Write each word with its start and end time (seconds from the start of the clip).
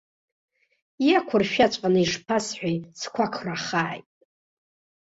Иақәыршәаҵәҟьаны 1.07 1.99
ишԥасҳәеи 2.03 2.77
сқәақәрахааит! 2.99 4.07